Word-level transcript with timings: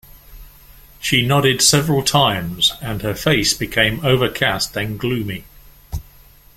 She 0.99 1.23
nodded 1.23 1.61
several 1.61 2.01
times, 2.01 2.73
and 2.81 3.03
her 3.03 3.13
face 3.13 3.53
became 3.53 4.03
overcast 4.03 4.75
and 4.75 4.99
gloomy. 4.99 5.43